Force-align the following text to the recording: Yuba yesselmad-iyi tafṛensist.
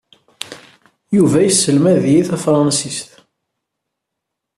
Yuba 1.15 1.37
yesselmad-iyi 1.41 2.23
tafṛensist. 2.29 3.09